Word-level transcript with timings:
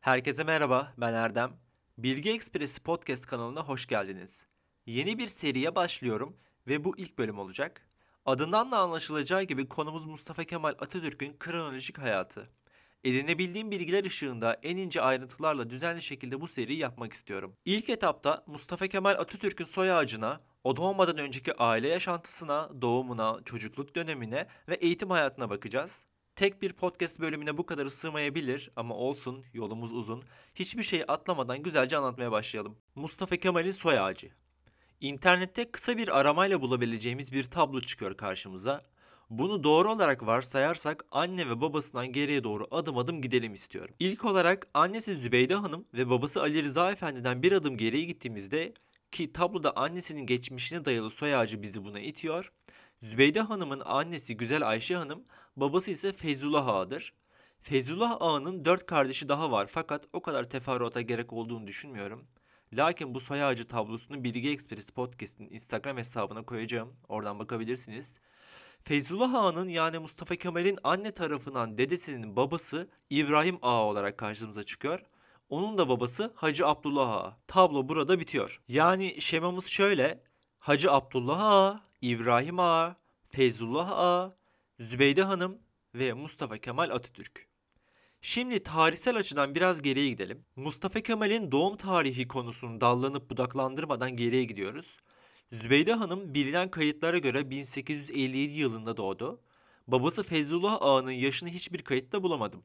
Herkese 0.00 0.44
merhaba, 0.44 0.92
ben 0.98 1.14
Erdem. 1.14 1.50
Bilgi 1.98 2.30
Ekspresi 2.30 2.82
Podcast 2.82 3.26
kanalına 3.26 3.62
hoş 3.62 3.86
geldiniz. 3.86 4.46
Yeni 4.86 5.18
bir 5.18 5.26
seriye 5.26 5.74
başlıyorum 5.74 6.36
ve 6.66 6.84
bu 6.84 6.98
ilk 6.98 7.18
bölüm 7.18 7.38
olacak. 7.38 7.86
Adından 8.24 8.72
da 8.72 8.78
anlaşılacağı 8.78 9.42
gibi 9.42 9.68
konumuz 9.68 10.04
Mustafa 10.04 10.44
Kemal 10.44 10.70
Atatürk'ün 10.70 11.36
kronolojik 11.38 11.98
hayatı. 11.98 12.50
Edinebildiğim 13.04 13.70
bilgiler 13.70 14.04
ışığında 14.04 14.60
en 14.62 14.76
ince 14.76 15.02
ayrıntılarla 15.02 15.70
düzenli 15.70 16.02
şekilde 16.02 16.40
bu 16.40 16.48
seriyi 16.48 16.78
yapmak 16.78 17.12
istiyorum. 17.12 17.56
İlk 17.64 17.90
etapta 17.90 18.44
Mustafa 18.46 18.86
Kemal 18.86 19.14
Atatürk'ün 19.14 19.64
soy 19.64 19.92
ağacına, 19.92 20.40
o 20.64 20.76
doğmadan 20.76 21.18
önceki 21.18 21.56
aile 21.56 21.88
yaşantısına, 21.88 22.70
doğumuna, 22.82 23.40
çocukluk 23.44 23.94
dönemine 23.94 24.46
ve 24.68 24.74
eğitim 24.74 25.10
hayatına 25.10 25.50
bakacağız. 25.50 26.06
Tek 26.36 26.62
bir 26.62 26.72
podcast 26.72 27.20
bölümüne 27.20 27.56
bu 27.56 27.66
kadar 27.66 27.86
sığmayabilir 27.86 28.70
ama 28.76 28.94
olsun 28.94 29.44
yolumuz 29.54 29.92
uzun. 29.92 30.22
Hiçbir 30.54 30.82
şeyi 30.82 31.04
atlamadan 31.06 31.62
güzelce 31.62 31.96
anlatmaya 31.96 32.32
başlayalım. 32.32 32.76
Mustafa 32.94 33.36
Kemal'in 33.36 33.70
soy 33.70 33.98
ağacı. 33.98 34.30
İnternette 35.00 35.70
kısa 35.70 35.96
bir 35.96 36.18
aramayla 36.18 36.60
bulabileceğimiz 36.60 37.32
bir 37.32 37.44
tablo 37.44 37.80
çıkıyor 37.80 38.16
karşımıza. 38.16 38.82
Bunu 39.30 39.64
doğru 39.64 39.90
olarak 39.90 40.26
varsayarsak 40.26 41.04
anne 41.10 41.48
ve 41.48 41.60
babasından 41.60 42.12
geriye 42.12 42.44
doğru 42.44 42.68
adım 42.70 42.98
adım 42.98 43.22
gidelim 43.22 43.54
istiyorum. 43.54 43.94
İlk 43.98 44.24
olarak 44.24 44.66
annesi 44.74 45.16
Zübeyde 45.16 45.54
Hanım 45.54 45.84
ve 45.94 46.10
babası 46.10 46.40
Ali 46.40 46.62
Rıza 46.62 46.92
Efendi'den 46.92 47.42
bir 47.42 47.52
adım 47.52 47.76
geriye 47.76 48.04
gittiğimizde 48.04 48.74
ki 49.12 49.32
tabloda 49.32 49.76
annesinin 49.76 50.26
geçmişine 50.26 50.84
dayalı 50.84 51.10
soy 51.10 51.34
ağacı 51.34 51.62
bizi 51.62 51.84
buna 51.84 52.00
itiyor. 52.00 52.52
Zübeyde 53.00 53.40
Hanım'ın 53.40 53.82
annesi 53.84 54.36
Güzel 54.36 54.68
Ayşe 54.68 54.96
Hanım, 54.96 55.24
babası 55.56 55.90
ise 55.90 56.12
Feyzullah 56.12 56.68
Ağa'dır. 56.68 57.14
Feyzullah 57.60 58.16
Ağa'nın 58.20 58.64
dört 58.64 58.86
kardeşi 58.86 59.28
daha 59.28 59.50
var 59.50 59.68
fakat 59.72 60.04
o 60.12 60.22
kadar 60.22 60.50
teferruata 60.50 61.00
gerek 61.00 61.32
olduğunu 61.32 61.66
düşünmüyorum. 61.66 62.26
Lakin 62.72 63.14
bu 63.14 63.20
soy 63.20 63.44
ağacı 63.44 63.68
tablosunu 63.68 64.24
Bilgi 64.24 64.50
Ekspresi 64.50 64.92
Podcast'in 64.92 65.50
Instagram 65.50 65.96
hesabına 65.96 66.42
koyacağım. 66.42 66.96
Oradan 67.08 67.38
bakabilirsiniz. 67.38 68.18
Feyzullah 68.84 69.34
Ağa'nın 69.34 69.68
yani 69.68 69.98
Mustafa 69.98 70.36
Kemal'in 70.36 70.78
anne 70.84 71.12
tarafından 71.12 71.78
dedesinin 71.78 72.36
babası 72.36 72.88
İbrahim 73.10 73.58
Ağa 73.62 73.84
olarak 73.84 74.18
karşımıza 74.18 74.62
çıkıyor. 74.62 75.00
Onun 75.48 75.78
da 75.78 75.88
babası 75.88 76.32
Hacı 76.34 76.66
Abdullah 76.66 77.10
Ağa. 77.10 77.36
Tablo 77.46 77.88
burada 77.88 78.20
bitiyor. 78.20 78.60
Yani 78.68 79.20
şemamız 79.20 79.66
şöyle. 79.66 80.22
Hacı 80.58 80.92
Abdullah 80.92 81.40
Ağa, 81.40 81.89
İbrahim 82.02 82.58
Ağa, 82.58 82.96
Feyzullah 83.28 83.90
Ağa, 83.90 84.36
Zübeyde 84.78 85.22
Hanım 85.22 85.58
ve 85.94 86.12
Mustafa 86.12 86.58
Kemal 86.58 86.90
Atatürk. 86.90 87.46
Şimdi 88.20 88.62
tarihsel 88.62 89.16
açıdan 89.16 89.54
biraz 89.54 89.82
geriye 89.82 90.08
gidelim. 90.08 90.44
Mustafa 90.56 91.00
Kemal'in 91.00 91.52
doğum 91.52 91.76
tarihi 91.76 92.28
konusunu 92.28 92.80
dallanıp 92.80 93.30
budaklandırmadan 93.30 94.16
geriye 94.16 94.44
gidiyoruz. 94.44 94.96
Zübeyde 95.52 95.92
Hanım 95.92 96.34
bilinen 96.34 96.70
kayıtlara 96.70 97.18
göre 97.18 97.50
1857 97.50 98.52
yılında 98.52 98.96
doğdu. 98.96 99.40
Babası 99.88 100.22
Feyzullah 100.22 100.78
Ağa'nın 100.80 101.10
yaşını 101.10 101.48
hiçbir 101.48 101.82
kayıtta 101.82 102.22
bulamadım. 102.22 102.64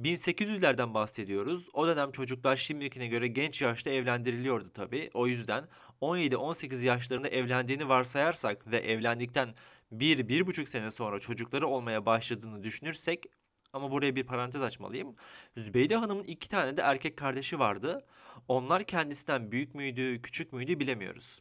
1800'lerden 0.00 0.94
bahsediyoruz. 0.94 1.68
O 1.72 1.86
dönem 1.86 2.10
çocuklar 2.10 2.56
şimdikine 2.56 3.06
göre 3.06 3.28
genç 3.28 3.62
yaşta 3.62 3.90
evlendiriliyordu 3.90 4.70
tabi. 4.70 5.10
O 5.14 5.26
yüzden 5.26 5.68
17-18 6.00 6.84
yaşlarında 6.84 7.28
evlendiğini 7.28 7.88
varsayarsak 7.88 8.70
ve 8.70 8.78
evlendikten 8.78 9.54
1-1,5 9.92 10.66
sene 10.66 10.90
sonra 10.90 11.18
çocukları 11.20 11.66
olmaya 11.66 12.06
başladığını 12.06 12.62
düşünürsek 12.62 13.24
ama 13.72 13.90
buraya 13.90 14.16
bir 14.16 14.24
parantez 14.24 14.62
açmalıyım. 14.62 15.16
Zübeyde 15.56 15.96
Hanım'ın 15.96 16.24
iki 16.24 16.48
tane 16.48 16.76
de 16.76 16.80
erkek 16.80 17.16
kardeşi 17.16 17.58
vardı. 17.58 18.06
Onlar 18.48 18.84
kendisinden 18.84 19.52
büyük 19.52 19.74
müydü, 19.74 20.22
küçük 20.22 20.52
müydü 20.52 20.80
bilemiyoruz. 20.80 21.40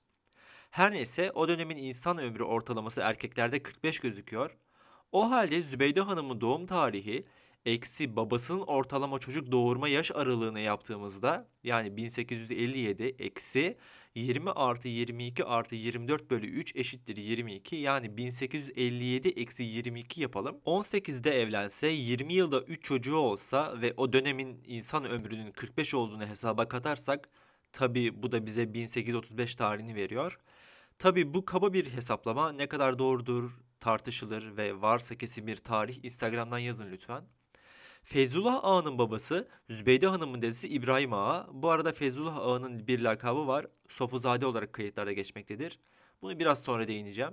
Her 0.71 0.91
neyse 0.91 1.31
o 1.31 1.47
dönemin 1.47 1.77
insan 1.77 2.17
ömrü 2.17 2.43
ortalaması 2.43 3.01
erkeklerde 3.01 3.63
45 3.63 3.99
gözüküyor. 3.99 4.57
O 5.11 5.31
halde 5.31 5.61
Zübeyde 5.61 6.01
Hanım'ın 6.01 6.41
doğum 6.41 6.65
tarihi 6.65 7.25
eksi 7.65 8.15
babasının 8.15 8.61
ortalama 8.61 9.19
çocuk 9.19 9.51
doğurma 9.51 9.87
yaş 9.87 10.11
aralığını 10.11 10.59
yaptığımızda 10.59 11.47
yani 11.63 11.97
1857 11.97 13.15
eksi 13.19 13.77
20 14.15 14.51
artı 14.51 14.87
22 14.87 15.43
artı 15.43 15.75
24 15.75 16.31
bölü 16.31 16.47
3 16.47 16.75
eşittir 16.75 17.17
22 17.17 17.75
yani 17.75 18.17
1857 18.17 19.29
eksi 19.29 19.63
22 19.63 20.21
yapalım. 20.21 20.61
18'de 20.65 21.41
evlense 21.41 21.87
20 21.87 22.33
yılda 22.33 22.61
3 22.61 22.83
çocuğu 22.83 23.17
olsa 23.17 23.81
ve 23.81 23.93
o 23.97 24.13
dönemin 24.13 24.63
insan 24.67 25.05
ömrünün 25.05 25.51
45 25.51 25.93
olduğunu 25.93 26.27
hesaba 26.27 26.67
katarsak 26.67 27.29
tabi 27.71 28.23
bu 28.23 28.31
da 28.31 28.45
bize 28.45 28.73
1835 28.73 29.55
tarihini 29.55 29.95
veriyor. 29.95 30.39
Tabi 30.99 31.33
bu 31.33 31.45
kaba 31.45 31.73
bir 31.73 31.89
hesaplama 31.89 32.51
ne 32.51 32.67
kadar 32.67 32.99
doğrudur 32.99 33.51
tartışılır 33.79 34.57
ve 34.57 34.81
varsa 34.81 35.15
kesin 35.15 35.47
bir 35.47 35.57
tarih 35.57 36.03
Instagram'dan 36.03 36.59
yazın 36.59 36.91
lütfen. 36.91 37.23
Feyzullah 38.05 38.59
Ağa'nın 38.63 38.97
babası 38.97 39.47
Zübeyde 39.69 40.07
Hanım'ın 40.07 40.41
dedesi 40.41 40.67
İbrahim 40.67 41.13
Ağa. 41.13 41.47
Bu 41.51 41.69
arada 41.69 41.93
Feyzullah 41.93 42.37
Ağa'nın 42.37 42.87
bir 42.87 42.99
lakabı 42.99 43.47
var. 43.47 43.65
Sofuzade 43.87 44.45
olarak 44.45 44.73
kayıtlarda 44.73 45.13
geçmektedir. 45.13 45.79
Bunu 46.21 46.39
biraz 46.39 46.63
sonra 46.63 46.87
değineceğim. 46.87 47.31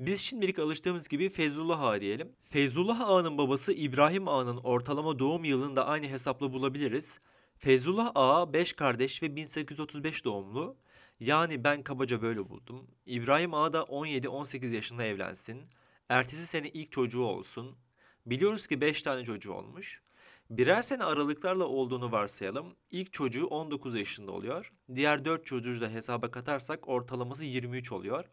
Biz 0.00 0.20
şimdilik 0.20 0.58
alıştığımız 0.58 1.08
gibi 1.08 1.28
Feyzullah 1.28 1.82
Ağa 1.82 2.00
diyelim. 2.00 2.32
Feyzullah 2.42 3.00
Ağa'nın 3.00 3.38
babası 3.38 3.72
İbrahim 3.72 4.28
Ağa'nın 4.28 4.56
ortalama 4.56 5.18
doğum 5.18 5.44
yılını 5.44 5.76
da 5.76 5.86
aynı 5.86 6.06
hesapla 6.06 6.52
bulabiliriz. 6.52 7.20
Feyzullah 7.58 8.12
Ağa 8.14 8.52
5 8.52 8.72
kardeş 8.72 9.22
ve 9.22 9.36
1835 9.36 10.24
doğumlu. 10.24 10.76
Yani 11.20 11.64
ben 11.64 11.82
kabaca 11.82 12.22
böyle 12.22 12.48
buldum. 12.50 12.86
İbrahim 13.06 13.54
Ağa 13.54 13.72
da 13.72 13.78
17-18 13.80 14.74
yaşında 14.74 15.04
evlensin. 15.04 15.62
Ertesi 16.08 16.46
sene 16.46 16.68
ilk 16.68 16.92
çocuğu 16.92 17.22
olsun. 17.22 17.76
Biliyoruz 18.30 18.66
ki 18.66 18.80
5 18.80 19.02
tane 19.02 19.24
çocuğu 19.24 19.52
olmuş. 19.52 20.02
Birer 20.50 20.82
sene 20.82 21.04
aralıklarla 21.04 21.64
olduğunu 21.64 22.12
varsayalım. 22.12 22.76
İlk 22.90 23.12
çocuğu 23.12 23.46
19 23.46 23.98
yaşında 23.98 24.32
oluyor. 24.32 24.72
Diğer 24.94 25.24
4 25.24 25.46
çocuğu 25.46 25.80
da 25.80 25.88
hesaba 25.88 26.30
katarsak 26.30 26.88
ortalaması 26.88 27.44
23 27.44 27.92
oluyor. 27.92 28.24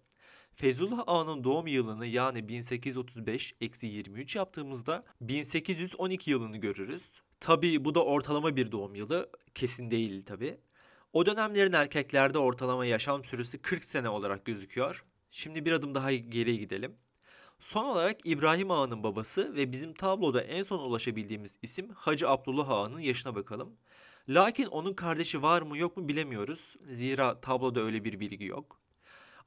Fezullah 0.56 1.04
Ağa'nın 1.08 1.44
doğum 1.44 1.68
yılını 1.68 2.06
yani 2.06 2.48
1835 2.48 3.56
eksi 3.62 3.88
23 3.88 4.36
yaptığımızda 4.36 5.04
1812 5.22 6.32
yılını 6.32 6.58
görürüz. 6.58 7.22
Tabi 7.40 7.86
bu 7.86 7.96
da 7.96 8.06
ortalama 8.06 8.56
bir 8.56 8.72
doğum 8.72 8.96
yılı. 8.96 9.30
Kesin 9.54 9.92
değil 9.92 10.22
tabi. 10.22 10.58
O 11.14 11.26
dönemlerin 11.26 11.74
erkeklerde 11.74 12.38
ortalama 12.38 12.86
yaşam 12.86 13.24
süresi 13.24 13.62
40 13.62 13.84
sene 13.84 14.10
olarak 14.10 14.46
gözüküyor. 14.46 15.06
Şimdi 15.32 15.66
bir 15.66 15.72
adım 15.72 15.96
daha 15.96 16.14
geriye 16.14 16.56
gidelim. 16.56 16.96
Son 17.66 17.86
olarak 17.86 18.18
İbrahim 18.24 18.72
Ağa'nın 18.72 19.04
babası 19.04 19.56
ve 19.56 19.72
bizim 19.72 19.94
tabloda 19.94 20.42
en 20.42 20.64
son 20.64 20.80
ulaşabildiğimiz 20.80 21.58
isim 21.62 21.90
Hacı 21.90 22.30
Abdullah 22.30 22.70
Ağa'nın 22.70 23.00
yaşına 23.00 23.36
bakalım. 23.36 23.78
Lakin 24.30 24.66
onun 24.66 24.94
kardeşi 24.94 25.42
var 25.42 25.62
mı 25.62 25.78
yok 25.78 25.98
mu 25.98 26.08
bilemiyoruz. 26.08 26.76
Zira 26.92 27.42
tabloda 27.42 27.82
öyle 27.82 28.04
bir 28.04 28.20
bilgi 28.20 28.46
yok. 28.46 28.80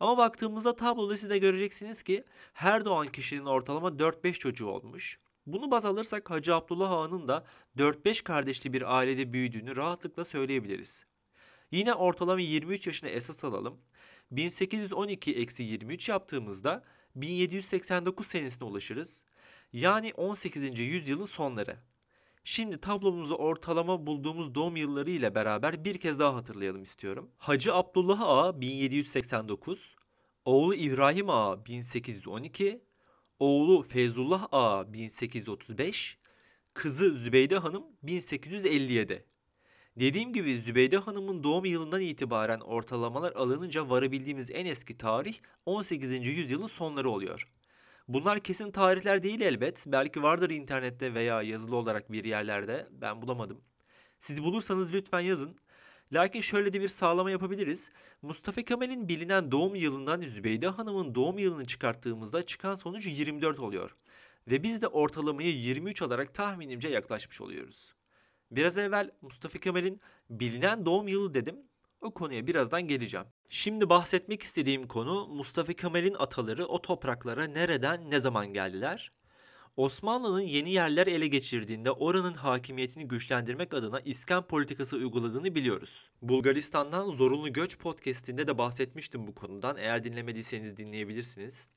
Ama 0.00 0.18
baktığımızda 0.18 0.76
tabloda 0.76 1.16
siz 1.16 1.30
de 1.30 1.38
göreceksiniz 1.38 2.02
ki 2.02 2.24
her 2.52 2.84
doğan 2.84 3.06
kişinin 3.06 3.46
ortalama 3.46 3.88
4-5 3.88 4.32
çocuğu 4.32 4.66
olmuş. 4.66 5.18
Bunu 5.46 5.70
baz 5.70 5.86
alırsak 5.86 6.30
Hacı 6.30 6.54
Abdullah 6.54 6.90
Ağa'nın 6.90 7.28
da 7.28 7.44
4-5 7.76 8.22
kardeşli 8.22 8.72
bir 8.72 8.96
ailede 8.96 9.32
büyüdüğünü 9.32 9.76
rahatlıkla 9.76 10.24
söyleyebiliriz. 10.24 11.06
Yine 11.70 11.94
ortalama 11.94 12.40
23 12.40 12.86
yaşına 12.86 13.10
esas 13.10 13.44
alalım. 13.44 13.78
1812-23 14.32 16.10
yaptığımızda 16.10 16.84
1789 17.16 18.26
senesine 18.26 18.68
ulaşırız. 18.68 19.24
Yani 19.72 20.12
18. 20.16 20.78
yüzyılın 20.78 21.24
sonları. 21.24 21.76
Şimdi 22.44 22.80
tablomuzu 22.80 23.34
ortalama 23.34 24.06
bulduğumuz 24.06 24.54
doğum 24.54 24.76
yılları 24.76 25.10
ile 25.10 25.34
beraber 25.34 25.84
bir 25.84 25.98
kez 25.98 26.18
daha 26.18 26.34
hatırlayalım 26.34 26.82
istiyorum. 26.82 27.30
Hacı 27.38 27.74
Abdullah 27.74 28.20
Ağa 28.20 28.60
1789, 28.60 29.96
oğlu 30.44 30.74
İbrahim 30.74 31.30
Ağa 31.30 31.66
1812, 31.66 32.82
oğlu 33.38 33.82
Feyzullah 33.82 34.48
Ağa 34.52 34.92
1835, 34.92 36.18
kızı 36.74 37.14
Zübeyde 37.14 37.56
Hanım 37.56 37.84
1857. 38.02 39.24
Dediğim 39.98 40.32
gibi 40.32 40.60
Zübeyde 40.60 40.96
Hanım'ın 40.96 41.42
doğum 41.42 41.64
yılından 41.64 42.00
itibaren 42.00 42.60
ortalamalar 42.60 43.32
alınınca 43.32 43.90
varabildiğimiz 43.90 44.50
en 44.50 44.66
eski 44.66 44.96
tarih 44.96 45.34
18. 45.66 46.26
yüzyılın 46.26 46.66
sonları 46.66 47.10
oluyor. 47.10 47.48
Bunlar 48.08 48.38
kesin 48.38 48.70
tarihler 48.70 49.22
değil 49.22 49.40
elbet. 49.40 49.84
Belki 49.86 50.22
vardır 50.22 50.50
internette 50.50 51.14
veya 51.14 51.42
yazılı 51.42 51.76
olarak 51.76 52.12
bir 52.12 52.24
yerlerde. 52.24 52.86
Ben 52.90 53.22
bulamadım. 53.22 53.60
Siz 54.18 54.42
bulursanız 54.42 54.92
lütfen 54.94 55.20
yazın. 55.20 55.56
Lakin 56.12 56.40
şöyle 56.40 56.72
de 56.72 56.80
bir 56.80 56.88
sağlama 56.88 57.30
yapabiliriz. 57.30 57.90
Mustafa 58.22 58.62
Kemal'in 58.62 59.08
bilinen 59.08 59.50
doğum 59.50 59.74
yılından 59.74 60.20
Zübeyde 60.20 60.68
Hanım'ın 60.68 61.14
doğum 61.14 61.38
yılını 61.38 61.64
çıkarttığımızda 61.64 62.42
çıkan 62.42 62.74
sonuç 62.74 63.06
24 63.06 63.58
oluyor. 63.58 63.96
Ve 64.48 64.62
biz 64.62 64.82
de 64.82 64.86
ortalamayı 64.86 65.52
23 65.56 66.02
alarak 66.02 66.34
tahminimce 66.34 66.88
yaklaşmış 66.88 67.40
oluyoruz. 67.40 67.97
Biraz 68.50 68.78
evvel 68.78 69.10
Mustafa 69.22 69.58
Kemal'in 69.58 70.00
bilinen 70.30 70.86
doğum 70.86 71.08
yılı 71.08 71.34
dedim. 71.34 71.56
O 72.00 72.10
konuya 72.10 72.46
birazdan 72.46 72.82
geleceğim. 72.82 73.26
Şimdi 73.50 73.88
bahsetmek 73.90 74.42
istediğim 74.42 74.86
konu 74.86 75.26
Mustafa 75.28 75.72
Kemal'in 75.72 76.14
ataları 76.14 76.66
o 76.66 76.82
topraklara 76.82 77.46
nereden 77.46 78.10
ne 78.10 78.18
zaman 78.18 78.52
geldiler? 78.52 79.12
Osmanlı'nın 79.76 80.40
yeni 80.40 80.70
yerler 80.70 81.06
ele 81.06 81.26
geçirdiğinde 81.26 81.90
oranın 81.90 82.34
hakimiyetini 82.34 83.08
güçlendirmek 83.08 83.74
adına 83.74 84.00
iskan 84.00 84.46
politikası 84.46 84.96
uyguladığını 84.96 85.54
biliyoruz. 85.54 86.10
Bulgaristan'dan 86.22 87.10
Zorunlu 87.10 87.52
Göç 87.52 87.78
podcastinde 87.78 88.46
de 88.46 88.58
bahsetmiştim 88.58 89.26
bu 89.26 89.34
konudan. 89.34 89.76
Eğer 89.76 90.04
dinlemediyseniz 90.04 90.76
dinleyebilirsiniz. 90.76 91.70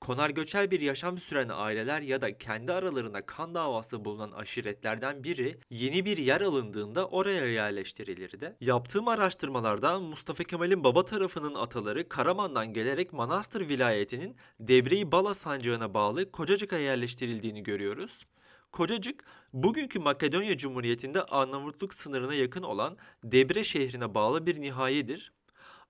Konar 0.00 0.30
göçer 0.30 0.70
bir 0.70 0.80
yaşam 0.80 1.18
süren 1.18 1.48
aileler 1.52 2.00
ya 2.02 2.20
da 2.20 2.38
kendi 2.38 2.72
aralarında 2.72 3.26
kan 3.26 3.54
davası 3.54 4.04
bulunan 4.04 4.30
aşiretlerden 4.32 5.24
biri 5.24 5.58
yeni 5.70 6.04
bir 6.04 6.18
yer 6.18 6.40
alındığında 6.40 7.08
oraya 7.08 7.46
yerleştirilirdi. 7.46 8.56
Yaptığım 8.60 9.08
araştırmalarda 9.08 10.00
Mustafa 10.00 10.44
Kemal'in 10.44 10.84
baba 10.84 11.04
tarafının 11.04 11.54
ataları 11.54 12.08
Karaman'dan 12.08 12.72
gelerek 12.72 13.12
Manastır 13.12 13.68
vilayetinin 13.68 14.36
Debre-i 14.60 15.12
Bala 15.12 15.34
sancağına 15.34 15.94
bağlı 15.94 16.32
Kocacık'a 16.32 16.78
yerleştirildiğini 16.78 17.62
görüyoruz. 17.62 18.26
Kocacık, 18.72 19.24
bugünkü 19.52 19.98
Makedonya 19.98 20.56
Cumhuriyeti'nde 20.56 21.22
Arnavutluk 21.22 21.94
sınırına 21.94 22.34
yakın 22.34 22.62
olan 22.62 22.96
Debre 23.24 23.64
şehrine 23.64 24.14
bağlı 24.14 24.46
bir 24.46 24.60
nihayedir. 24.60 25.32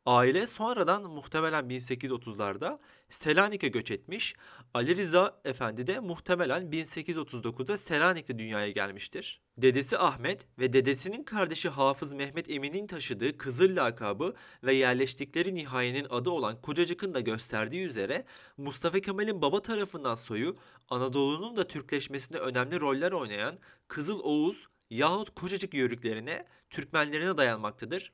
Aile 0.07 0.47
sonradan 0.47 1.03
muhtemelen 1.03 1.65
1830'larda 1.65 2.79
Selanik'e 3.11 3.69
göç 3.69 3.91
etmiş. 3.91 4.35
Ali 4.75 4.97
Rıza 4.97 5.41
Efendi 5.45 5.87
de 5.87 5.99
muhtemelen 6.01 6.63
1839'da 6.63 7.77
Selanik'te 7.77 8.39
dünyaya 8.39 8.71
gelmiştir. 8.71 9.41
Dedesi 9.59 9.99
Ahmet 9.99 10.47
ve 10.59 10.73
dedesinin 10.73 11.25
kardeşi 11.25 11.69
Hafız 11.69 12.13
Mehmet 12.13 12.51
Emin'in 12.51 12.87
taşıdığı 12.87 13.39
Kızıl 13.39 13.77
lakabı 13.77 14.35
ve 14.65 14.75
yerleştikleri 14.75 15.55
nihayenin 15.55 16.07
adı 16.11 16.31
olan 16.31 16.61
Kocacık'ın 16.61 17.15
da 17.15 17.21
gösterdiği 17.21 17.87
üzere 17.87 18.25
Mustafa 18.57 19.01
Kemal'in 19.01 19.43
baba 19.43 19.63
tarafından 19.63 20.15
soyu 20.15 20.57
Anadolu'nun 20.89 21.57
da 21.57 21.67
Türkleşmesinde 21.67 22.39
önemli 22.39 22.81
roller 22.81 23.13
oynayan 23.13 23.59
Kızıl 23.89 24.21
Oğuz 24.21 24.67
yahut 24.91 25.35
Kocacık 25.35 25.75
yörüklerine, 25.75 26.47
Türkmenlerine 26.71 27.37
dayanmaktadır. 27.37 28.13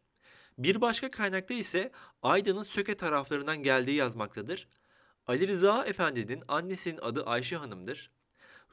Bir 0.59 0.81
başka 0.81 1.11
kaynakta 1.11 1.55
ise 1.55 1.93
Aydın'ın 2.23 2.63
Söke 2.63 2.97
taraflarından 2.97 3.63
geldiği 3.63 3.97
yazmaktadır. 3.97 4.69
Ali 5.27 5.49
Rıza 5.49 5.85
Efendi'nin 5.85 6.43
annesinin 6.49 6.99
adı 7.03 7.25
Ayşe 7.27 7.57
Hanım'dır. 7.57 8.11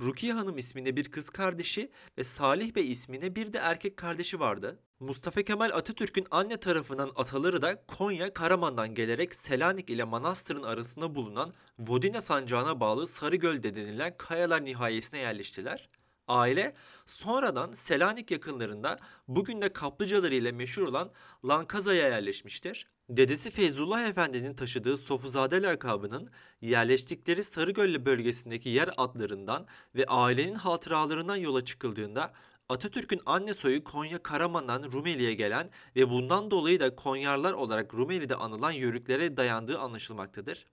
Rukiye 0.01 0.33
Hanım 0.33 0.57
isminde 0.57 0.95
bir 0.95 1.11
kız 1.11 1.29
kardeşi 1.29 1.91
ve 2.17 2.23
Salih 2.23 2.75
Bey 2.75 2.91
isminde 2.91 3.35
bir 3.35 3.53
de 3.53 3.57
erkek 3.57 3.97
kardeşi 3.97 4.39
vardı. 4.39 4.79
Mustafa 4.99 5.41
Kemal 5.41 5.69
Atatürk'ün 5.73 6.27
anne 6.31 6.57
tarafından 6.57 7.11
ataları 7.15 7.61
da 7.61 7.85
Konya 7.87 8.33
Karaman'dan 8.33 8.95
gelerek 8.95 9.35
Selanik 9.35 9.89
ile 9.89 10.03
Manastır'ın 10.03 10.63
arasında 10.63 11.15
bulunan 11.15 11.53
Vodina 11.79 12.21
sancağına 12.21 12.79
bağlı 12.79 13.07
Sarıgöl 13.07 13.63
denilen 13.63 14.17
kayalar 14.17 14.65
nihayesine 14.65 15.19
yerleştiler. 15.19 15.89
Aile 16.29 16.73
sonradan 17.05 17.73
Selanik 17.73 18.31
yakınlarında 18.31 18.99
bugün 19.27 19.61
de 19.61 19.73
kaplıcaları 19.73 20.35
ile 20.35 20.51
meşhur 20.51 20.87
olan 20.87 21.09
Lankaza'ya 21.45 22.07
yerleşmiştir. 22.07 22.87
Dedesi 23.09 23.51
Feyzullah 23.51 24.07
Efendi'nin 24.07 24.53
taşıdığı 24.53 24.97
Sofuzade 24.97 25.61
lakabının 25.61 26.29
yerleştikleri 26.61 27.43
Sarıgöl 27.43 28.05
bölgesindeki 28.05 28.69
yer 28.69 28.89
adlarından 28.97 29.67
ve 29.95 30.05
ailenin 30.05 30.55
hatıralarından 30.55 31.35
yola 31.35 31.65
çıkıldığında 31.65 32.33
Atatürk'ün 32.69 33.21
anne 33.25 33.53
soyu 33.53 33.83
Konya 33.83 34.23
Karaman'dan 34.23 34.91
Rumeli'ye 34.91 35.33
gelen 35.33 35.69
ve 35.95 36.09
bundan 36.09 36.51
dolayı 36.51 36.79
da 36.79 36.95
Konyarlar 36.95 37.53
olarak 37.53 37.93
Rumeli'de 37.93 38.35
anılan 38.35 38.71
yörüklere 38.71 39.37
dayandığı 39.37 39.79
anlaşılmaktadır. 39.79 40.65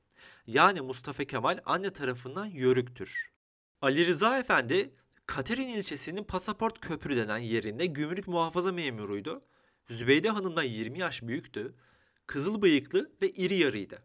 Yani 0.46 0.80
Mustafa 0.80 1.24
Kemal 1.24 1.58
anne 1.66 1.92
tarafından 1.92 2.46
yörüktür. 2.46 3.30
Ali 3.82 4.06
Rıza 4.06 4.38
Efendi 4.38 4.90
Katerin 5.26 5.68
ilçesinin 5.68 6.24
Pasaport 6.24 6.80
Köprü 6.80 7.16
denen 7.16 7.38
yerinde 7.38 7.86
gümrük 7.86 8.28
muhafaza 8.28 8.72
memuruydu. 8.72 9.40
Zübeyde 9.86 10.30
Hanım'dan 10.30 10.62
20 10.62 10.98
yaş 10.98 11.22
büyüktü. 11.22 11.74
Kızıl 12.26 12.62
bıyıklı 12.62 13.10
ve 13.22 13.30
iri 13.30 13.58
yarıydı. 13.58 14.02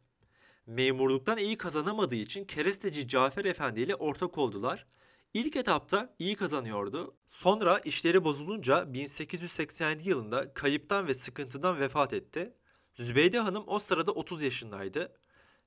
Memurluktan 0.65 1.37
iyi 1.37 1.57
kazanamadığı 1.57 2.15
için 2.15 2.45
keresteci 2.45 3.07
Cafer 3.07 3.45
Efendi 3.45 3.81
ile 3.81 3.95
ortak 3.95 4.37
oldular. 4.37 4.87
İlk 5.33 5.55
etapta 5.55 6.15
iyi 6.19 6.35
kazanıyordu. 6.35 7.15
Sonra 7.27 7.79
işleri 7.79 8.23
bozulunca 8.23 8.93
1887 8.93 10.09
yılında 10.09 10.53
kayıptan 10.53 11.07
ve 11.07 11.13
sıkıntıdan 11.13 11.79
vefat 11.79 12.13
etti. 12.13 12.53
Zübeyde 12.93 13.39
Hanım 13.39 13.63
o 13.67 13.79
sırada 13.79 14.11
30 14.11 14.41
yaşındaydı. 14.41 15.13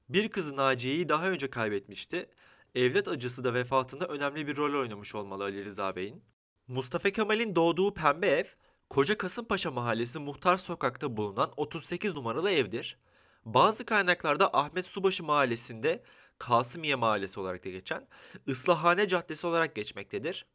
Bir 0.09 0.29
kızı 0.29 0.57
Naciye'yi 0.57 1.09
daha 1.09 1.31
önce 1.31 1.51
kaybetmişti 1.51 2.29
evlat 2.75 3.09
acısı 3.09 3.45
da 3.45 3.55
vefatında 3.55 4.07
önemli 4.07 4.47
bir 4.47 4.57
rol 4.57 4.81
oynamış 4.81 5.15
olmalı 5.15 5.45
Ali 5.45 5.65
Rıza 5.65 5.97
Bey'in. 5.97 6.23
Mustafa 6.69 7.11
Kemal'in 7.11 7.55
doğduğu 7.55 7.95
pembe 7.95 8.27
ev, 8.27 8.45
Koca 8.91 9.19
Kasımpaşa 9.19 9.71
Mahallesi 9.71 10.19
Muhtar 10.19 10.57
Sokak'ta 10.57 11.17
bulunan 11.17 11.53
38 11.57 12.15
numaralı 12.15 12.51
evdir. 12.51 12.99
Bazı 13.45 13.85
kaynaklarda 13.85 14.51
Ahmet 14.53 14.87
Subaşı 14.87 15.25
Mahallesi'nde 15.25 16.03
Kasımiye 16.39 16.95
Mahallesi 16.95 17.41
olarak 17.41 17.65
da 17.65 17.71
geçen 17.71 18.07
Islahane 18.47 19.09
Caddesi 19.09 19.47
olarak 19.47 19.75
geçmektedir. 19.75 20.47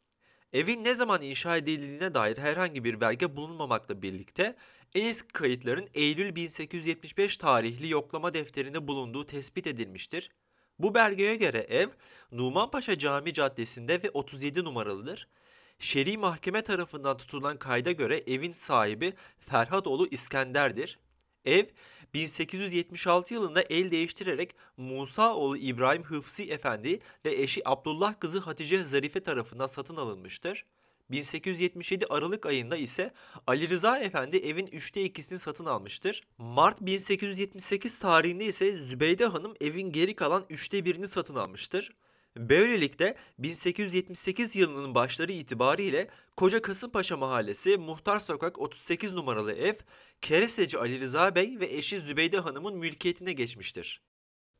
Evin 0.52 0.84
ne 0.84 0.94
zaman 0.94 1.22
inşa 1.22 1.56
edildiğine 1.56 2.14
dair 2.14 2.38
herhangi 2.38 2.84
bir 2.84 3.00
belge 3.00 3.36
bulunmamakla 3.36 4.02
birlikte 4.02 4.56
en 4.94 5.04
eski 5.04 5.28
kayıtların 5.28 5.88
Eylül 5.94 6.34
1875 6.34 7.36
tarihli 7.36 7.88
yoklama 7.88 8.34
defterinde 8.34 8.88
bulunduğu 8.88 9.26
tespit 9.26 9.66
edilmiştir. 9.66 10.30
Bu 10.82 10.94
belgeye 10.94 11.36
göre 11.36 11.58
ev 11.58 11.88
Numanpaşa 12.32 12.98
Cami 12.98 13.32
Caddesi'nde 13.32 14.02
ve 14.02 14.10
37 14.10 14.64
numaralıdır. 14.64 15.28
Şer'i 15.78 16.18
mahkeme 16.18 16.62
tarafından 16.62 17.16
tutulan 17.16 17.56
kayda 17.56 17.92
göre 17.92 18.22
evin 18.26 18.52
sahibi 18.52 19.12
Ferhadoğlu 19.40 20.08
İskender'dir. 20.10 20.98
Ev 21.44 21.64
1876 22.14 23.34
yılında 23.34 23.62
el 23.62 23.90
değiştirerek 23.90 24.56
Musaoğlu 24.76 25.56
İbrahim 25.56 26.02
Hıfsi 26.02 26.50
Efendi 26.50 27.00
ve 27.24 27.34
eşi 27.34 27.68
Abdullah 27.68 28.20
kızı 28.20 28.40
Hatice 28.40 28.84
Zarife 28.84 29.20
tarafından 29.20 29.66
satın 29.66 29.96
alınmıştır. 29.96 30.64
1877 31.10 32.06
Aralık 32.10 32.46
ayında 32.46 32.76
ise 32.76 33.12
Ali 33.46 33.70
Rıza 33.70 33.98
Efendi 33.98 34.36
evin 34.36 34.66
üçte 34.66 35.02
ikisini 35.02 35.38
satın 35.38 35.64
almıştır. 35.64 36.22
Mart 36.38 36.80
1878 36.80 37.98
tarihinde 37.98 38.44
ise 38.44 38.76
Zübeyde 38.76 39.26
Hanım 39.26 39.54
evin 39.60 39.92
geri 39.92 40.16
kalan 40.16 40.44
üçte 40.50 40.84
birini 40.84 41.08
satın 41.08 41.34
almıştır. 41.34 41.90
Böylelikle 42.36 43.16
1878 43.38 44.56
yılının 44.56 44.94
başları 44.94 45.32
itibariyle 45.32 46.08
Koca 46.36 46.62
Kasımpaşa 46.62 47.16
Mahallesi 47.16 47.76
Muhtar 47.76 48.20
Sokak 48.20 48.58
38 48.58 49.14
numaralı 49.14 49.52
ev 49.52 49.74
Keresteci 50.20 50.78
Ali 50.78 51.00
Rıza 51.00 51.34
Bey 51.34 51.60
ve 51.60 51.66
eşi 51.66 52.00
Zübeyde 52.00 52.38
Hanım'ın 52.38 52.78
mülkiyetine 52.78 53.32
geçmiştir. 53.32 54.02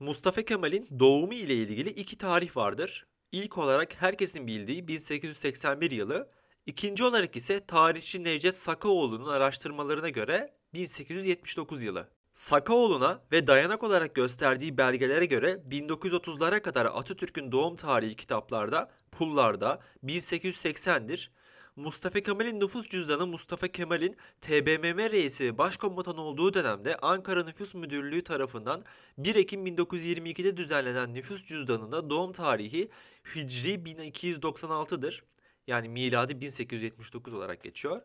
Mustafa 0.01 0.43
Kemal'in 0.43 0.87
doğumu 0.99 1.35
ile 1.35 1.55
ilgili 1.55 1.91
iki 1.91 2.19
tarih 2.19 2.57
vardır. 2.57 3.07
İlk 3.33 3.59
olarak 3.59 4.03
herkesin 4.03 4.47
bildiği 4.47 4.89
1881 4.89 5.91
yılı, 5.91 6.31
İkinci 6.71 7.05
olarak 7.05 7.37
ise 7.37 7.67
tarihçi 7.67 8.25
Necdet 8.25 8.57
Sakaoğlu'nun 8.57 9.29
araştırmalarına 9.29 10.09
göre 10.09 10.55
1879 10.75 11.83
yılı. 11.83 12.09
Sakaoğlu'na 12.33 13.23
ve 13.33 13.47
dayanak 13.47 13.83
olarak 13.83 14.15
gösterdiği 14.15 14.79
belgelere 14.79 15.25
göre 15.25 15.63
1930'lara 15.71 16.63
kadar 16.63 16.87
Atatürk'ün 16.87 17.53
doğum 17.53 17.77
tarihi 17.77 18.17
kitaplarda, 18.17 18.91
pullarda 19.13 19.81
1880'dir. 20.05 21.31
Mustafa 21.77 22.21
Kemal'in 22.21 22.61
nüfus 22.61 22.89
cüzdanı 22.89 23.27
Mustafa 23.27 23.69
Kemal'in 23.69 24.17
TBMM 24.41 25.11
reisi 25.11 25.45
ve 25.45 25.59
başkomutan 25.59 26.19
olduğu 26.19 26.55
dönemde 26.55 26.97
Ankara 26.97 27.45
Nüfus 27.45 27.75
Müdürlüğü 27.75 28.25
tarafından 28.25 28.85
1 29.19 29.35
Ekim 29.35 29.67
1922'de 29.67 30.57
düzenlenen 30.57 31.15
nüfus 31.15 31.47
cüzdanında 31.47 32.11
doğum 32.11 32.33
tarihi 32.33 32.91
Hicri 33.35 33.75
1296'dır 33.75 35.23
yani 35.67 35.89
miladi 35.89 36.41
1879 36.41 37.35
olarak 37.35 37.63
geçiyor. 37.63 38.03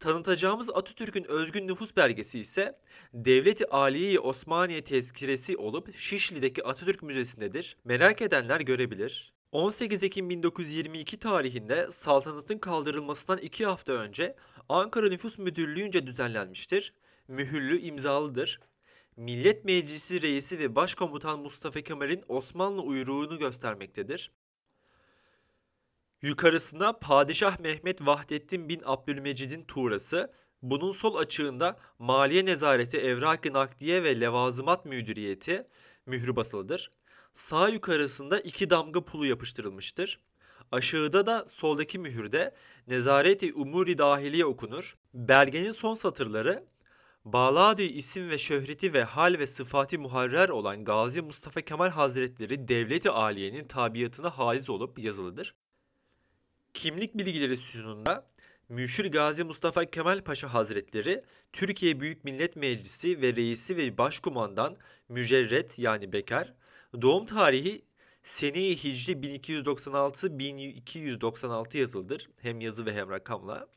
Tanıtacağımız 0.00 0.70
Atatürk'ün 0.70 1.24
özgün 1.24 1.68
nüfus 1.68 1.96
belgesi 1.96 2.40
ise 2.40 2.78
Devleti 3.14 3.70
Aliye 3.70 4.20
Osmaniye 4.20 4.84
tezkiresi 4.84 5.56
olup 5.56 5.94
Şişli'deki 5.94 6.64
Atatürk 6.64 7.02
Müzesi'ndedir. 7.02 7.76
Merak 7.84 8.22
edenler 8.22 8.60
görebilir. 8.60 9.32
18 9.52 10.04
Ekim 10.04 10.30
1922 10.30 11.18
tarihinde 11.18 11.86
saltanatın 11.90 12.58
kaldırılmasından 12.58 13.38
2 13.38 13.66
hafta 13.66 13.92
önce 13.92 14.36
Ankara 14.68 15.08
Nüfus 15.08 15.38
Müdürlüğü'nce 15.38 16.06
düzenlenmiştir. 16.06 16.92
Mühürlü 17.28 17.80
imzalıdır. 17.80 18.60
Millet 19.16 19.64
Meclisi 19.64 20.22
Reisi 20.22 20.58
ve 20.58 20.74
Başkomutan 20.74 21.38
Mustafa 21.38 21.80
Kemal'in 21.80 22.24
Osmanlı 22.28 22.82
uyruğunu 22.82 23.38
göstermektedir. 23.38 24.30
Yukarısında 26.26 26.98
Padişah 26.98 27.58
Mehmet 27.60 28.06
Vahdettin 28.06 28.68
bin 28.68 28.80
Abdülmecid'in 28.84 29.62
tuğrası, 29.62 30.32
bunun 30.62 30.92
sol 30.92 31.16
açığında 31.16 31.76
Maliye 31.98 32.44
Nezareti 32.44 32.98
Evrak-ı 32.98 33.52
Nakliye 33.52 34.02
ve 34.02 34.20
Levazımat 34.20 34.86
Müdüriyeti 34.86 35.66
mührü 36.06 36.36
basılıdır. 36.36 36.90
Sağ 37.34 37.68
yukarısında 37.68 38.40
iki 38.40 38.70
damga 38.70 39.04
pulu 39.04 39.26
yapıştırılmıştır. 39.26 40.20
Aşağıda 40.72 41.26
da 41.26 41.44
soldaki 41.46 41.98
mühürde 41.98 42.54
Nezareti 42.88 43.52
Umuri 43.54 43.98
Dahiliye 43.98 44.44
okunur. 44.44 44.96
Belgenin 45.14 45.72
son 45.72 45.94
satırları 45.94 46.64
Bağladı 47.24 47.82
isim 47.82 48.30
ve 48.30 48.38
şöhreti 48.38 48.92
ve 48.92 49.04
hal 49.04 49.38
ve 49.38 49.46
sıfati 49.46 49.98
muharrer 49.98 50.48
olan 50.48 50.84
Gazi 50.84 51.22
Mustafa 51.22 51.60
Kemal 51.60 51.90
Hazretleri 51.90 52.68
Devleti 52.68 53.10
Aliye'nin 53.10 53.64
tabiatına 53.64 54.30
haiz 54.30 54.70
olup 54.70 54.98
yazılıdır. 54.98 55.54
Kimlik 56.76 57.18
bilgileri 57.18 57.56
sütununda 57.56 58.26
Müşir 58.68 59.04
Gazi 59.04 59.44
Mustafa 59.44 59.84
Kemal 59.84 60.24
Paşa 60.24 60.54
Hazretleri 60.54 61.22
Türkiye 61.52 62.00
Büyük 62.00 62.24
Millet 62.24 62.56
Meclisi 62.56 63.20
ve 63.20 63.36
reisi 63.36 63.76
ve 63.76 63.98
başkumandan 63.98 64.76
mücerret 65.08 65.78
yani 65.78 66.12
bekar, 66.12 66.54
doğum 67.02 67.26
tarihi 67.26 67.84
Sene-i 68.22 68.84
Hicri 68.84 69.12
1296-1296 69.12 71.78
yazılıdır. 71.78 72.28
Hem 72.40 72.60
yazı 72.60 72.86
ve 72.86 72.94
hem 72.94 73.10
rakamla. 73.10 73.68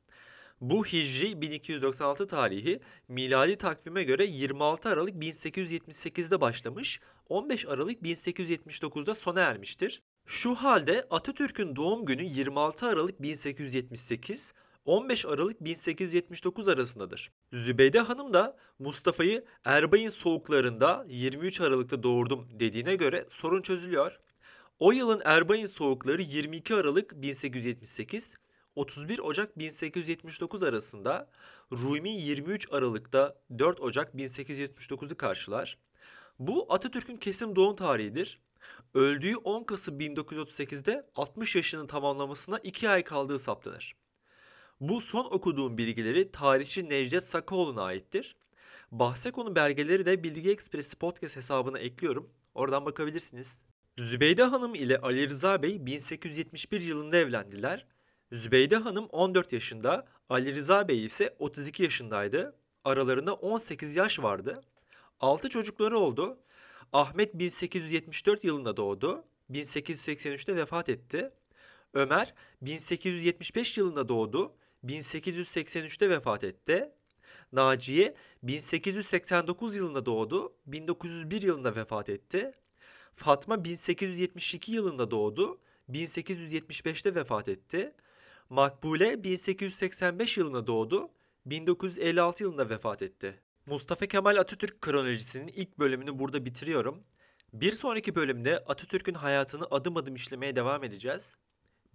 Bu 0.61 0.85
Hicri 0.85 1.41
1296 1.41 2.27
tarihi 2.27 2.79
miladi 3.07 3.55
takvime 3.55 4.03
göre 4.03 4.25
26 4.25 4.89
Aralık 4.89 5.15
1878'de 5.15 6.41
başlamış, 6.41 6.99
15 7.29 7.65
Aralık 7.65 8.01
1879'da 8.01 9.15
sona 9.15 9.41
ermiştir. 9.41 10.01
Şu 10.31 10.55
halde 10.55 11.07
Atatürk'ün 11.09 11.75
doğum 11.75 12.05
günü 12.05 12.23
26 12.23 12.87
Aralık 12.87 13.21
1878, 13.21 14.53
15 14.85 15.25
Aralık 15.25 15.63
1879 15.63 16.67
arasındadır. 16.67 17.31
Zübeyde 17.53 17.99
Hanım 17.99 18.33
da 18.33 18.57
Mustafa'yı 18.79 19.45
Erbay'ın 19.65 20.09
soğuklarında 20.09 21.05
23 21.07 21.61
Aralık'ta 21.61 22.03
doğurdum 22.03 22.47
dediğine 22.51 22.95
göre 22.95 23.25
sorun 23.29 23.61
çözülüyor. 23.61 24.19
O 24.79 24.91
yılın 24.91 25.21
Erbay'ın 25.25 25.67
soğukları 25.67 26.21
22 26.21 26.75
Aralık 26.75 27.21
1878, 27.21 28.35
31 28.75 29.19
Ocak 29.19 29.59
1879 29.59 30.63
arasında 30.63 31.29
Rumi 31.71 32.11
23 32.11 32.67
Aralık'ta 32.71 33.35
4 33.59 33.81
Ocak 33.81 34.15
1879'u 34.15 35.17
karşılar. 35.17 35.77
Bu 36.39 36.73
Atatürk'ün 36.73 37.15
kesim 37.15 37.55
doğum 37.55 37.75
tarihidir. 37.75 38.39
Öldüğü 38.93 39.35
10 39.35 39.63
Kasım 39.63 39.99
1938'de 39.99 41.05
60 41.15 41.55
yaşını 41.55 41.87
tamamlamasına 41.87 42.59
2 42.59 42.89
ay 42.89 43.03
kaldığı 43.03 43.39
saptanır. 43.39 43.95
Bu 44.81 45.01
son 45.01 45.25
okuduğum 45.25 45.77
bilgileri 45.77 46.31
tarihçi 46.31 46.89
Necdet 46.89 47.23
Sakaoğlu'na 47.23 47.83
aittir. 47.83 48.35
Bahse 48.91 49.31
konu 49.31 49.55
belgeleri 49.55 50.05
de 50.05 50.23
Bilgi 50.23 50.51
Ekspresi 50.51 50.97
podcast 50.97 51.35
hesabına 51.35 51.79
ekliyorum. 51.79 52.29
Oradan 52.55 52.85
bakabilirsiniz. 52.85 53.65
Zübeyde 53.97 54.43
Hanım 54.43 54.75
ile 54.75 54.97
Ali 54.97 55.29
Rıza 55.29 55.61
Bey 55.61 55.85
1871 55.85 56.81
yılında 56.81 57.17
evlendiler. 57.17 57.85
Zübeyde 58.31 58.75
Hanım 58.75 59.05
14 59.05 59.53
yaşında, 59.53 60.07
Ali 60.29 60.55
Rıza 60.55 60.87
Bey 60.87 61.05
ise 61.05 61.35
32 61.39 61.83
yaşındaydı. 61.83 62.55
Aralarında 62.83 63.33
18 63.33 63.95
yaş 63.95 64.19
vardı. 64.19 64.61
6 65.19 65.49
çocukları 65.49 65.97
oldu. 65.97 66.37
Ahmet 66.93 67.33
1874 67.33 68.43
yılında 68.43 68.77
doğdu. 68.77 69.23
1883'te 69.51 70.55
vefat 70.55 70.89
etti. 70.89 71.31
Ömer 71.93 72.33
1875 72.61 73.77
yılında 73.77 74.07
doğdu. 74.07 74.55
1883'te 74.85 76.09
vefat 76.09 76.43
etti. 76.43 76.91
Naciye 77.51 78.15
1889 78.43 79.75
yılında 79.75 80.05
doğdu. 80.05 80.53
1901 80.65 81.41
yılında 81.41 81.75
vefat 81.75 82.09
etti. 82.09 82.51
Fatma 83.15 83.63
1872 83.63 84.71
yılında 84.71 85.11
doğdu. 85.11 85.59
1875'te 85.89 87.15
vefat 87.15 87.49
etti. 87.49 87.93
Makbule 88.49 89.23
1885 89.23 90.37
yılında 90.37 90.67
doğdu. 90.67 91.09
1956 91.45 92.43
yılında 92.43 92.69
vefat 92.69 93.01
etti. 93.01 93.39
Mustafa 93.69 94.05
Kemal 94.05 94.35
Atatürk 94.35 94.81
kronolojisinin 94.81 95.47
ilk 95.47 95.79
bölümünü 95.79 96.19
burada 96.19 96.45
bitiriyorum. 96.45 97.01
Bir 97.53 97.71
sonraki 97.71 98.15
bölümde 98.15 98.57
Atatürk'ün 98.57 99.13
hayatını 99.13 99.67
adım 99.71 99.97
adım 99.97 100.15
işlemeye 100.15 100.55
devam 100.55 100.83
edeceğiz. 100.83 101.35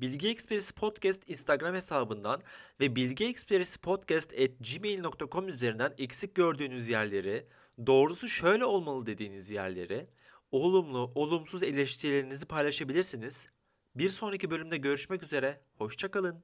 Bilgi 0.00 0.28
Ekspresi 0.28 0.74
Podcast 0.74 1.30
Instagram 1.30 1.74
hesabından 1.74 2.42
ve 2.80 2.96
bilgiekspresipodcast.gmail.com 2.96 5.48
üzerinden 5.48 5.94
eksik 5.98 6.34
gördüğünüz 6.34 6.88
yerleri, 6.88 7.46
doğrusu 7.86 8.28
şöyle 8.28 8.64
olmalı 8.64 9.06
dediğiniz 9.06 9.50
yerleri, 9.50 10.06
olumlu, 10.50 11.12
olumsuz 11.14 11.62
eleştirilerinizi 11.62 12.46
paylaşabilirsiniz. 12.46 13.48
Bir 13.94 14.08
sonraki 14.08 14.50
bölümde 14.50 14.76
görüşmek 14.76 15.22
üzere, 15.22 15.60
hoşçakalın. 15.74 16.32